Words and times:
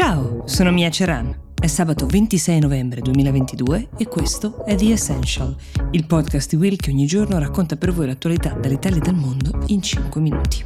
Ciao, 0.00 0.46
sono 0.46 0.70
Mia 0.70 0.90
Ceran. 0.90 1.54
È 1.60 1.66
sabato 1.66 2.06
26 2.06 2.60
novembre 2.60 3.00
2022 3.00 3.88
e 3.98 4.06
questo 4.06 4.64
è 4.64 4.76
The 4.76 4.92
Essential, 4.92 5.52
il 5.90 6.06
podcast 6.06 6.50
di 6.50 6.54
Will 6.54 6.76
che 6.76 6.92
ogni 6.92 7.04
giorno 7.04 7.36
racconta 7.40 7.74
per 7.74 7.92
voi 7.92 8.06
l'attualità 8.06 8.52
dall'Italia 8.52 8.98
e 8.98 9.00
dal 9.00 9.16
mondo 9.16 9.58
in 9.66 9.82
5 9.82 10.20
minuti. 10.20 10.64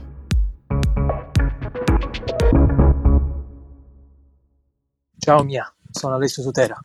Ciao 5.17 5.42
Mia, 5.44 5.74
sono 5.90 6.17
Alessio 6.17 6.42
Sotera. 6.42 6.78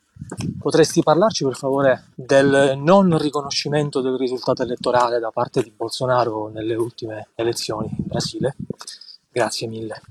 Potresti 0.58 1.04
parlarci 1.04 1.44
per 1.44 1.58
favore 1.58 2.12
del 2.16 2.80
non 2.82 3.18
riconoscimento 3.18 4.00
del 4.00 4.16
risultato 4.16 4.64
elettorale 4.64 5.20
da 5.20 5.32
parte 5.32 5.62
di 5.62 5.74
Bolsonaro 5.76 6.48
nelle 6.48 6.76
ultime 6.76 7.28
elezioni 7.36 7.90
in 7.90 8.06
Brasile? 8.08 8.56
Grazie 9.30 9.68
mille. 9.68 10.02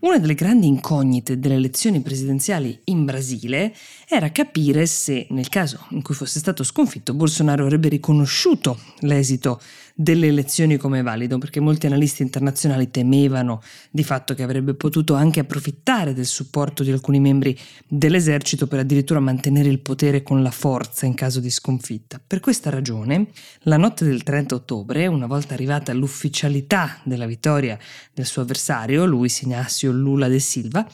Una 0.00 0.20
delle 0.20 0.34
grandi 0.34 0.68
incognite 0.68 1.40
delle 1.40 1.56
elezioni 1.56 2.00
presidenziali 2.00 2.78
in 2.84 3.04
Brasile 3.04 3.74
era 4.08 4.30
capire 4.30 4.86
se, 4.86 5.26
nel 5.30 5.48
caso 5.48 5.86
in 5.90 6.02
cui 6.02 6.14
fosse 6.14 6.38
stato 6.38 6.62
sconfitto, 6.62 7.14
Bolsonaro 7.14 7.64
avrebbe 7.64 7.88
riconosciuto 7.88 8.78
l'esito 9.00 9.60
delle 10.00 10.28
elezioni 10.28 10.76
come 10.76 11.02
valido, 11.02 11.38
perché 11.38 11.58
molti 11.58 11.86
analisti 11.86 12.22
internazionali 12.22 12.88
temevano 12.88 13.60
di 13.90 14.04
fatto 14.04 14.32
che 14.32 14.44
avrebbe 14.44 14.74
potuto 14.74 15.14
anche 15.14 15.40
approfittare 15.40 16.14
del 16.14 16.24
supporto 16.24 16.84
di 16.84 16.92
alcuni 16.92 17.18
membri 17.18 17.58
dell'esercito 17.88 18.68
per 18.68 18.78
addirittura 18.78 19.18
mantenere 19.18 19.68
il 19.68 19.80
potere 19.80 20.22
con 20.22 20.40
la 20.40 20.52
forza 20.52 21.04
in 21.04 21.14
caso 21.14 21.40
di 21.40 21.50
sconfitta. 21.50 22.20
Per 22.24 22.38
questa 22.38 22.70
ragione, 22.70 23.26
la 23.62 23.76
notte 23.76 24.04
del 24.04 24.22
30 24.22 24.54
ottobre, 24.54 25.08
una 25.08 25.26
volta 25.26 25.54
arrivata 25.54 25.92
l'ufficialità 25.92 27.00
della 27.02 27.26
vittoria 27.26 27.76
del 28.14 28.26
suo 28.26 28.42
avversario, 28.42 29.04
Luis 29.04 29.40
Inácio 29.40 29.90
Lula 29.90 30.28
de 30.28 30.38
Silva, 30.38 30.88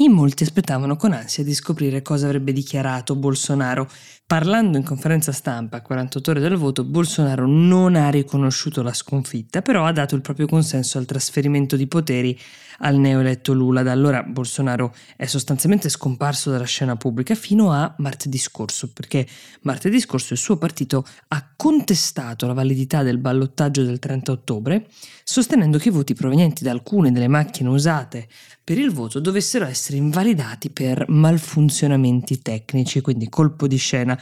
in 0.00 0.12
molti 0.12 0.44
aspettavano 0.44 0.96
con 0.96 1.12
ansia 1.12 1.42
di 1.42 1.54
scoprire 1.54 2.02
cosa 2.02 2.26
avrebbe 2.26 2.52
dichiarato 2.52 3.16
Bolsonaro. 3.16 3.88
Parlando 4.26 4.76
in 4.76 4.84
conferenza 4.84 5.32
stampa 5.32 5.78
a 5.78 5.82
48 5.82 6.30
ore 6.30 6.40
dal 6.40 6.56
voto, 6.56 6.84
Bolsonaro 6.84 7.46
non 7.46 7.96
ha 7.96 8.10
riconosciuto 8.10 8.82
la 8.82 8.92
sconfitta, 8.92 9.62
però 9.62 9.86
ha 9.86 9.92
dato 9.92 10.14
il 10.14 10.20
proprio 10.20 10.46
consenso 10.46 10.98
al 10.98 11.06
trasferimento 11.06 11.76
di 11.76 11.86
poteri 11.86 12.38
al 12.80 12.96
neoeletto 12.96 13.52
Lula. 13.54 13.82
Da 13.82 13.92
allora 13.92 14.22
Bolsonaro 14.22 14.94
è 15.16 15.26
sostanzialmente 15.26 15.88
scomparso 15.88 16.50
dalla 16.50 16.64
scena 16.64 16.96
pubblica 16.96 17.34
fino 17.34 17.72
a 17.72 17.92
martedì 17.98 18.38
scorso, 18.38 18.92
perché 18.92 19.26
martedì 19.62 19.98
scorso 19.98 20.34
il 20.34 20.38
suo 20.38 20.58
partito 20.58 21.06
ha 21.28 21.52
contestato 21.56 22.46
la 22.46 22.52
validità 22.52 23.02
del 23.02 23.18
ballottaggio 23.18 23.82
del 23.82 23.98
30 23.98 24.30
ottobre, 24.30 24.88
sostenendo 25.24 25.78
che 25.78 25.88
i 25.88 25.92
voti 25.92 26.14
provenienti 26.14 26.62
da 26.62 26.70
alcune 26.70 27.10
delle 27.10 27.28
macchine 27.28 27.70
usate 27.70 28.28
per 28.68 28.76
il 28.76 28.92
voto 28.92 29.18
dovessero 29.18 29.64
essere 29.64 29.87
invalidati 29.96 30.70
per 30.70 31.04
malfunzionamenti 31.08 32.42
tecnici, 32.42 33.00
quindi 33.00 33.28
colpo 33.28 33.66
di 33.66 33.76
scena 33.76 34.18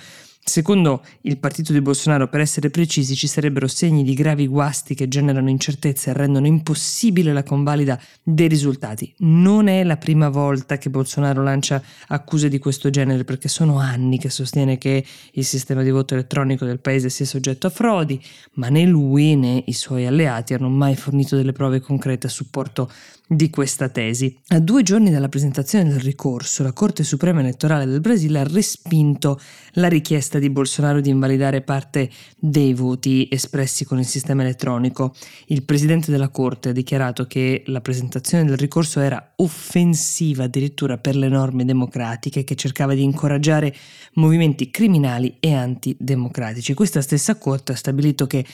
Secondo 0.48 1.04
il 1.22 1.38
partito 1.38 1.72
di 1.72 1.80
Bolsonaro, 1.80 2.28
per 2.28 2.38
essere 2.38 2.70
precisi, 2.70 3.16
ci 3.16 3.26
sarebbero 3.26 3.66
segni 3.66 4.04
di 4.04 4.14
gravi 4.14 4.46
guasti 4.46 4.94
che 4.94 5.08
generano 5.08 5.50
incertezze 5.50 6.10
e 6.10 6.12
rendono 6.12 6.46
impossibile 6.46 7.32
la 7.32 7.42
convalida 7.42 8.00
dei 8.22 8.46
risultati. 8.46 9.12
Non 9.18 9.66
è 9.66 9.82
la 9.82 9.96
prima 9.96 10.28
volta 10.28 10.78
che 10.78 10.88
Bolsonaro 10.88 11.42
lancia 11.42 11.82
accuse 12.06 12.48
di 12.48 12.60
questo 12.60 12.90
genere, 12.90 13.24
perché 13.24 13.48
sono 13.48 13.80
anni 13.80 14.18
che 14.18 14.30
sostiene 14.30 14.78
che 14.78 15.04
il 15.32 15.44
sistema 15.44 15.82
di 15.82 15.90
voto 15.90 16.14
elettronico 16.14 16.64
del 16.64 16.78
paese 16.78 17.10
sia 17.10 17.26
soggetto 17.26 17.66
a 17.66 17.70
frodi, 17.70 18.22
ma 18.52 18.68
né 18.68 18.84
lui 18.86 19.34
né 19.34 19.64
i 19.66 19.72
suoi 19.72 20.06
alleati 20.06 20.54
hanno 20.54 20.68
mai 20.68 20.94
fornito 20.94 21.34
delle 21.34 21.52
prove 21.52 21.80
concrete 21.80 22.28
a 22.28 22.30
supporto 22.30 22.88
di 23.26 23.50
questa 23.50 23.88
tesi. 23.88 24.38
A 24.48 24.60
due 24.60 24.82
giorni 24.82 25.10
dalla 25.10 25.28
presentazione 25.28 25.88
del 25.88 26.00
ricorso, 26.00 26.62
la 26.62 26.72
Corte 26.72 27.02
Suprema 27.02 27.40
elettorale 27.40 27.84
del 27.84 28.00
Brasile 28.00 28.40
ha 28.40 28.44
respinto 28.44 29.40
la 29.72 29.88
richiesta 29.88 30.38
di 30.38 30.48
Bolsonaro 30.48 31.00
di 31.00 31.10
invalidare 31.10 31.62
parte 31.62 32.08
dei 32.38 32.72
voti 32.72 33.28
espressi 33.30 33.84
con 33.84 33.98
il 33.98 34.06
sistema 34.06 34.42
elettronico. 34.42 35.14
Il 35.46 35.64
presidente 35.64 36.10
della 36.10 36.28
Corte 36.28 36.68
ha 36.68 36.72
dichiarato 36.72 37.26
che 37.26 37.64
la 37.66 37.80
presentazione 37.80 38.44
del 38.44 38.56
ricorso 38.56 39.00
era 39.00 39.32
offensiva 39.36 40.44
addirittura 40.44 40.98
per 40.98 41.16
le 41.16 41.28
norme 41.28 41.64
democratiche 41.64 42.44
che 42.44 42.54
cercava 42.54 42.94
di 42.94 43.02
incoraggiare 43.02 43.74
movimenti 44.14 44.70
criminali 44.70 45.36
e 45.40 45.52
antidemocratici. 45.52 46.74
Questa 46.74 47.02
stessa 47.02 47.36
Corte 47.36 47.72
ha 47.72 47.76
stabilito 47.76 48.26
che 48.26 48.44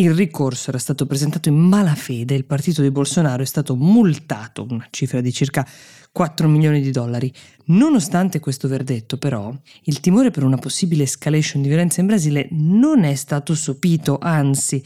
il 0.00 0.14
ricorso 0.14 0.70
era 0.70 0.78
stato 0.78 1.04
presentato 1.04 1.50
in 1.50 1.56
malafede, 1.56 2.34
il 2.34 2.46
partito 2.46 2.80
di 2.80 2.90
Bolsonaro 2.90 3.42
è 3.42 3.46
stato 3.46 3.76
multato, 3.76 4.66
una 4.68 4.86
cifra 4.90 5.20
di 5.20 5.30
circa 5.30 5.66
4 6.10 6.48
milioni 6.48 6.80
di 6.80 6.90
dollari. 6.90 7.32
Nonostante 7.66 8.40
questo 8.40 8.66
verdetto, 8.66 9.18
però, 9.18 9.54
il 9.84 10.00
timore 10.00 10.30
per 10.30 10.44
una 10.44 10.56
possibile 10.56 11.02
escalation 11.02 11.60
di 11.60 11.68
violenza 11.68 12.00
in 12.00 12.06
Brasile 12.06 12.48
non 12.52 13.04
è 13.04 13.14
stato 13.14 13.54
sopito, 13.54 14.18
anzi, 14.18 14.82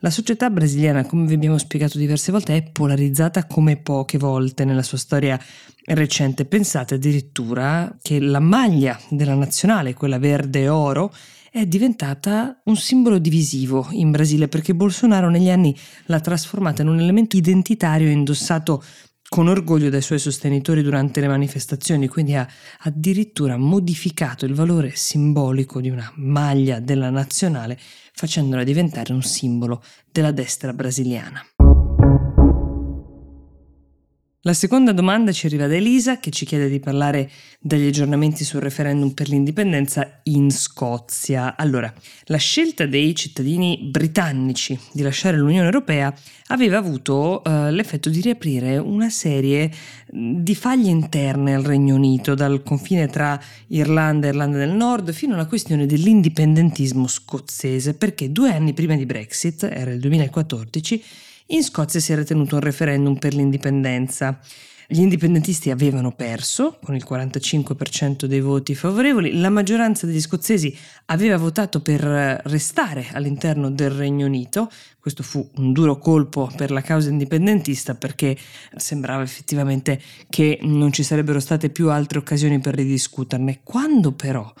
la 0.00 0.10
società 0.10 0.50
brasiliana, 0.50 1.06
come 1.06 1.26
vi 1.26 1.34
abbiamo 1.34 1.58
spiegato 1.58 1.96
diverse 1.96 2.30
volte, 2.32 2.56
è 2.56 2.62
polarizzata 2.62 3.46
come 3.46 3.76
poche 3.76 4.18
volte 4.18 4.64
nella 4.64 4.82
sua 4.82 4.98
storia 4.98 5.40
recente. 5.84 6.44
Pensate 6.44 6.94
addirittura 6.96 7.96
che 8.02 8.20
la 8.20 8.40
maglia 8.40 8.98
della 9.08 9.34
nazionale, 9.34 9.94
quella 9.94 10.18
verde 10.18 10.62
e 10.62 10.68
oro, 10.68 11.14
è 11.56 11.64
diventata 11.64 12.60
un 12.64 12.76
simbolo 12.76 13.16
divisivo 13.16 13.88
in 13.92 14.10
Brasile 14.10 14.46
perché 14.46 14.74
Bolsonaro 14.74 15.30
negli 15.30 15.48
anni 15.48 15.74
l'ha 16.04 16.20
trasformata 16.20 16.82
in 16.82 16.88
un 16.88 17.00
elemento 17.00 17.38
identitario 17.38 18.10
indossato 18.10 18.84
con 19.26 19.48
orgoglio 19.48 19.88
dai 19.88 20.02
suoi 20.02 20.18
sostenitori 20.18 20.82
durante 20.82 21.20
le 21.20 21.28
manifestazioni, 21.28 22.08
quindi 22.08 22.34
ha 22.34 22.46
addirittura 22.80 23.56
modificato 23.56 24.44
il 24.44 24.52
valore 24.52 24.92
simbolico 24.96 25.80
di 25.80 25.88
una 25.88 26.12
maglia 26.16 26.78
della 26.78 27.08
nazionale 27.08 27.78
facendola 28.12 28.62
diventare 28.62 29.14
un 29.14 29.22
simbolo 29.22 29.82
della 30.12 30.32
destra 30.32 30.74
brasiliana. 30.74 31.42
La 34.46 34.52
seconda 34.52 34.92
domanda 34.92 35.32
ci 35.32 35.46
arriva 35.46 35.66
da 35.66 35.74
Elisa 35.74 36.20
che 36.20 36.30
ci 36.30 36.46
chiede 36.46 36.68
di 36.68 36.78
parlare 36.78 37.28
degli 37.58 37.88
aggiornamenti 37.88 38.44
sul 38.44 38.60
referendum 38.60 39.10
per 39.10 39.28
l'indipendenza 39.28 40.20
in 40.22 40.52
Scozia. 40.52 41.56
Allora, 41.56 41.92
la 42.26 42.36
scelta 42.36 42.86
dei 42.86 43.12
cittadini 43.16 43.88
britannici 43.90 44.78
di 44.92 45.02
lasciare 45.02 45.36
l'Unione 45.36 45.64
Europea 45.64 46.14
aveva 46.46 46.78
avuto 46.78 47.42
uh, 47.44 47.70
l'effetto 47.70 48.08
di 48.08 48.20
riaprire 48.20 48.78
una 48.78 49.10
serie 49.10 49.68
di 50.06 50.54
faglie 50.54 50.90
interne 50.90 51.52
al 51.52 51.64
Regno 51.64 51.96
Unito, 51.96 52.36
dal 52.36 52.62
confine 52.62 53.08
tra 53.08 53.36
Irlanda 53.66 54.28
e 54.28 54.30
Irlanda 54.30 54.58
del 54.58 54.70
Nord 54.70 55.10
fino 55.10 55.34
alla 55.34 55.46
questione 55.46 55.86
dell'indipendentismo 55.86 57.08
scozzese, 57.08 57.94
perché 57.94 58.30
due 58.30 58.52
anni 58.52 58.74
prima 58.74 58.94
di 58.94 59.06
Brexit, 59.06 59.64
era 59.64 59.90
il 59.90 59.98
2014, 59.98 61.02
in 61.48 61.62
Scozia 61.62 62.00
si 62.00 62.12
era 62.12 62.24
tenuto 62.24 62.56
un 62.56 62.60
referendum 62.60 63.16
per 63.16 63.34
l'indipendenza. 63.34 64.40
Gli 64.88 65.00
indipendentisti 65.00 65.70
avevano 65.70 66.12
perso 66.12 66.78
con 66.80 66.94
il 66.94 67.04
45% 67.08 68.26
dei 68.26 68.40
voti 68.40 68.76
favorevoli, 68.76 69.38
la 69.38 69.50
maggioranza 69.50 70.06
degli 70.06 70.20
scozzesi 70.20 70.76
aveva 71.06 71.36
votato 71.36 71.82
per 71.82 72.00
restare 72.44 73.08
all'interno 73.12 73.68
del 73.68 73.90
Regno 73.90 74.26
Unito, 74.26 74.70
questo 75.00 75.24
fu 75.24 75.48
un 75.56 75.72
duro 75.72 75.98
colpo 75.98 76.48
per 76.56 76.70
la 76.70 76.82
causa 76.82 77.10
indipendentista 77.10 77.96
perché 77.96 78.36
sembrava 78.76 79.24
effettivamente 79.24 80.00
che 80.28 80.60
non 80.62 80.92
ci 80.92 81.02
sarebbero 81.02 81.40
state 81.40 81.70
più 81.70 81.90
altre 81.90 82.18
occasioni 82.18 82.60
per 82.60 82.74
ridiscuterne. 82.74 83.60
Quando 83.64 84.12
però 84.12 84.52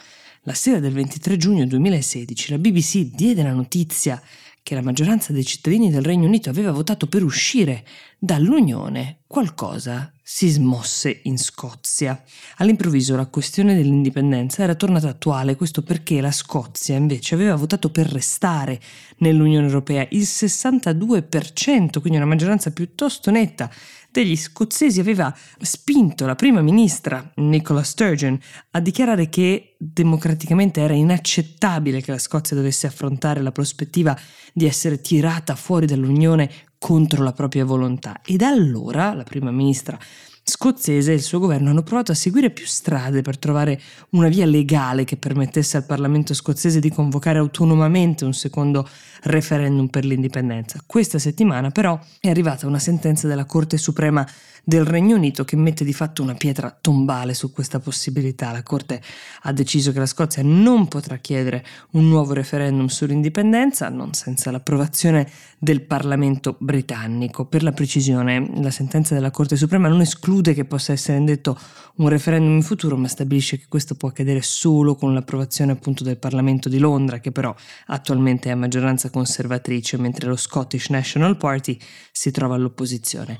la 0.42 0.54
sera 0.54 0.80
del 0.80 0.92
23 0.92 1.36
giugno 1.36 1.66
2016 1.66 2.50
la 2.50 2.58
BBC 2.58 3.14
diede 3.14 3.44
la 3.44 3.52
notizia 3.52 4.20
che 4.66 4.74
la 4.74 4.82
maggioranza 4.82 5.32
dei 5.32 5.44
cittadini 5.44 5.92
del 5.92 6.02
Regno 6.02 6.26
Unito 6.26 6.50
aveva 6.50 6.72
votato 6.72 7.06
per 7.06 7.22
uscire 7.22 7.84
dall'Unione, 8.26 9.20
qualcosa 9.28 10.12
si 10.20 10.48
smosse 10.48 11.20
in 11.22 11.38
Scozia. 11.38 12.20
All'improvviso 12.56 13.14
la 13.14 13.26
questione 13.26 13.76
dell'indipendenza 13.76 14.64
era 14.64 14.74
tornata 14.74 15.08
attuale, 15.08 15.54
questo 15.54 15.82
perché 15.82 16.20
la 16.20 16.32
Scozia 16.32 16.96
invece 16.96 17.36
aveva 17.36 17.54
votato 17.54 17.88
per 17.90 18.08
restare 18.08 18.80
nell'Unione 19.18 19.66
Europea, 19.66 20.04
il 20.10 20.22
62%, 20.22 22.00
quindi 22.00 22.16
una 22.16 22.26
maggioranza 22.26 22.72
piuttosto 22.72 23.30
netta 23.30 23.70
degli 24.10 24.36
scozzesi 24.36 24.98
aveva 24.98 25.34
spinto 25.60 26.26
la 26.26 26.34
prima 26.34 26.62
ministra 26.62 27.30
Nicola 27.36 27.82
Sturgeon 27.82 28.38
a 28.70 28.80
dichiarare 28.80 29.28
che 29.28 29.76
democraticamente 29.78 30.80
era 30.80 30.94
inaccettabile 30.94 32.00
che 32.00 32.12
la 32.12 32.18
Scozia 32.18 32.56
dovesse 32.56 32.86
affrontare 32.86 33.42
la 33.42 33.52
prospettiva 33.52 34.18
di 34.54 34.66
essere 34.66 35.02
tirata 35.02 35.54
fuori 35.54 35.84
dall'Unione 35.84 36.50
contro 36.78 37.22
la 37.22 37.32
propria 37.32 37.64
volontà. 37.64 38.20
E 38.24 38.36
da 38.36 38.48
allora 38.48 39.14
la 39.14 39.24
prima 39.24 39.50
ministra 39.50 39.98
scozzese 40.48 41.10
e 41.10 41.14
il 41.16 41.22
suo 41.22 41.40
governo 41.40 41.70
hanno 41.70 41.82
provato 41.82 42.12
a 42.12 42.14
seguire 42.14 42.50
più 42.50 42.66
strade 42.66 43.20
per 43.20 43.36
trovare 43.36 43.80
una 44.10 44.28
via 44.28 44.46
legale 44.46 45.02
che 45.02 45.16
permettesse 45.16 45.76
al 45.76 45.84
Parlamento 45.84 46.34
scozzese 46.34 46.78
di 46.78 46.88
convocare 46.88 47.40
autonomamente 47.40 48.24
un 48.24 48.32
secondo 48.32 48.88
referendum 49.22 49.88
per 49.88 50.04
l'indipendenza. 50.04 50.80
Questa 50.86 51.18
settimana 51.18 51.70
però 51.70 51.98
è 52.20 52.28
arrivata 52.28 52.68
una 52.68 52.78
sentenza 52.78 53.26
della 53.26 53.44
Corte 53.44 53.76
Suprema 53.76 54.24
del 54.68 54.84
Regno 54.84 55.14
Unito 55.14 55.44
che 55.44 55.54
mette 55.54 55.84
di 55.84 55.92
fatto 55.92 56.22
una 56.22 56.34
pietra 56.34 56.76
tombale 56.80 57.34
su 57.34 57.52
questa 57.52 57.78
possibilità. 57.78 58.50
La 58.50 58.64
Corte 58.64 59.00
ha 59.42 59.52
deciso 59.52 59.92
che 59.92 60.00
la 60.00 60.06
Scozia 60.06 60.42
non 60.42 60.88
potrà 60.88 61.18
chiedere 61.18 61.64
un 61.92 62.08
nuovo 62.08 62.32
referendum 62.32 62.86
sull'indipendenza 62.86 63.88
non 63.88 64.12
senza 64.12 64.50
l'approvazione 64.50 65.30
del 65.58 65.82
Parlamento 65.82 66.56
britannico. 66.58 67.46
Per 67.46 67.62
la 67.62 67.70
precisione, 67.70 68.50
la 68.60 68.72
sentenza 68.72 69.14
della 69.14 69.30
Corte 69.30 69.54
Suprema 69.54 69.86
non 69.86 70.00
esclude 70.00 70.35
che 70.40 70.64
possa 70.64 70.92
essere 70.92 71.18
indetto 71.18 71.58
un 71.96 72.08
referendum 72.08 72.54
in 72.54 72.62
futuro, 72.62 72.96
ma 72.96 73.08
stabilisce 73.08 73.58
che 73.58 73.66
questo 73.68 73.94
può 73.94 74.08
accadere 74.08 74.42
solo 74.42 74.94
con 74.94 75.14
l'approvazione 75.14 75.72
appunto 75.72 76.04
del 76.04 76.18
Parlamento 76.18 76.68
di 76.68 76.78
Londra, 76.78 77.18
che 77.18 77.32
però 77.32 77.54
attualmente 77.86 78.48
è 78.48 78.52
a 78.52 78.56
maggioranza 78.56 79.10
conservatrice, 79.10 79.98
mentre 79.98 80.28
lo 80.28 80.36
Scottish 80.36 80.88
National 80.88 81.36
Party 81.36 81.78
si 82.12 82.30
trova 82.30 82.54
all'opposizione. 82.54 83.38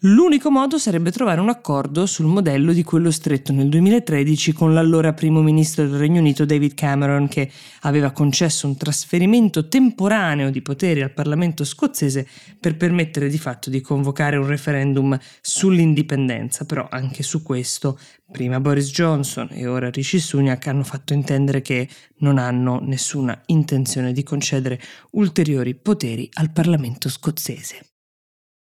L'unico 0.00 0.50
modo 0.50 0.76
sarebbe 0.76 1.10
trovare 1.10 1.40
un 1.40 1.48
accordo 1.48 2.04
sul 2.04 2.26
modello 2.26 2.74
di 2.74 2.82
quello 2.82 3.10
stretto 3.10 3.50
nel 3.54 3.70
2013 3.70 4.52
con 4.52 4.74
l'allora 4.74 5.14
primo 5.14 5.40
ministro 5.40 5.86
del 5.86 5.98
Regno 5.98 6.20
Unito 6.20 6.44
David 6.44 6.74
Cameron 6.74 7.28
che 7.28 7.50
aveva 7.80 8.10
concesso 8.10 8.66
un 8.66 8.76
trasferimento 8.76 9.68
temporaneo 9.68 10.50
di 10.50 10.60
poteri 10.60 11.00
al 11.00 11.14
Parlamento 11.14 11.64
scozzese 11.64 12.28
per 12.60 12.76
permettere 12.76 13.30
di 13.30 13.38
fatto 13.38 13.70
di 13.70 13.80
convocare 13.80 14.36
un 14.36 14.46
referendum 14.46 15.18
sull'indipendenza, 15.40 16.66
però 16.66 16.86
anche 16.90 17.22
su 17.22 17.42
questo 17.42 17.98
prima 18.30 18.60
Boris 18.60 18.90
Johnson 18.90 19.48
e 19.50 19.66
ora 19.66 19.88
Rishi 19.88 20.20
Sunak 20.20 20.66
hanno 20.66 20.84
fatto 20.84 21.14
intendere 21.14 21.62
che 21.62 21.88
non 22.18 22.36
hanno 22.36 22.80
nessuna 22.82 23.40
intenzione 23.46 24.12
di 24.12 24.22
concedere 24.22 24.78
ulteriori 25.12 25.74
poteri 25.74 26.28
al 26.34 26.52
Parlamento 26.52 27.08
scozzese. 27.08 27.95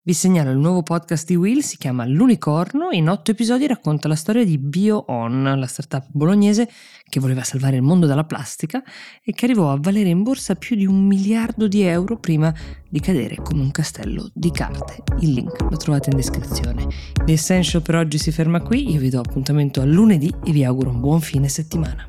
Vi 0.05 0.15
segnalo 0.15 0.51
il 0.51 0.59
nuovo 0.59 0.83
podcast 0.83 1.29
di 1.29 1.37
Will, 1.37 1.61
si 1.61 1.77
chiama 1.77 2.05
L'Unicorno, 2.05 2.89
in 2.91 3.09
otto 3.09 3.31
episodi 3.31 3.69
racconta 3.69 4.09
la 4.09 4.17
storia 4.17 4.45
di 4.45 4.59
BioOn, 4.59 5.55
la 5.57 5.67
startup 5.69 6.07
bolognese 6.11 6.69
che 7.09 7.21
voleva 7.21 7.45
salvare 7.45 7.77
il 7.77 7.83
mondo 7.83 8.07
dalla 8.07 8.25
plastica 8.25 8.83
e 9.23 9.33
che 9.33 9.45
arrivò 9.45 9.71
a 9.71 9.79
valere 9.81 10.09
in 10.09 10.25
borsa 10.25 10.57
più 10.57 10.75
di 10.75 10.87
un 10.87 11.07
miliardo 11.07 11.69
di 11.69 11.83
euro 11.83 12.19
prima 12.19 12.53
di 12.89 12.99
cadere 12.99 13.37
come 13.37 13.61
un 13.61 13.71
castello 13.71 14.29
di 14.35 14.51
carte. 14.51 15.05
Il 15.21 15.35
link 15.35 15.61
lo 15.71 15.77
trovate 15.77 16.11
in 16.11 16.17
descrizione. 16.17 16.89
The 17.25 17.35
Essential 17.35 17.81
per 17.81 17.95
oggi 17.95 18.19
si 18.19 18.33
ferma 18.33 18.61
qui, 18.61 18.91
io 18.91 18.99
vi 18.99 19.09
do 19.09 19.21
appuntamento 19.21 19.81
a 19.81 19.85
lunedì 19.85 20.35
e 20.45 20.51
vi 20.51 20.65
auguro 20.65 20.91
un 20.91 20.99
buon 20.99 21.21
fine 21.21 21.49
settimana. 21.49 22.09